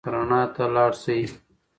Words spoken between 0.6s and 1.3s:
لاړ شئ.